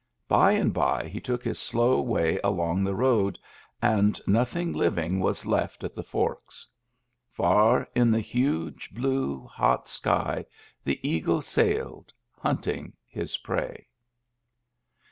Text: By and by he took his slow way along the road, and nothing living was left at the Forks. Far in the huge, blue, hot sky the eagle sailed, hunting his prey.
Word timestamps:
By 0.27 0.53
and 0.53 0.73
by 0.73 1.07
he 1.09 1.19
took 1.21 1.43
his 1.43 1.59
slow 1.59 2.01
way 2.01 2.39
along 2.43 2.83
the 2.83 2.95
road, 2.95 3.37
and 3.83 4.19
nothing 4.25 4.73
living 4.73 5.19
was 5.19 5.45
left 5.45 5.83
at 5.83 5.93
the 5.93 6.01
Forks. 6.01 6.65
Far 7.29 7.87
in 7.93 8.09
the 8.09 8.19
huge, 8.19 8.95
blue, 8.95 9.43
hot 9.43 9.87
sky 9.87 10.47
the 10.83 10.99
eagle 11.07 11.43
sailed, 11.43 12.11
hunting 12.35 12.93
his 13.07 13.37
prey. 13.37 13.89